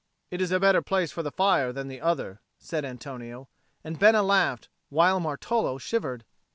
"It 0.31 0.41
is 0.41 0.49
a 0.51 0.59
better 0.59 0.81
place 0.81 1.11
for 1.11 1.21
the 1.21 1.29
fire 1.31 1.71
than 1.71 1.87
the 1.87 2.01
other," 2.01 2.41
said 2.57 2.83
Antonio; 2.83 3.47
and 3.83 3.99
Bena 3.99 4.23
laughed, 4.23 4.67
while 4.89 5.19
Martolo 5.19 5.77
shivered. 5.77 6.25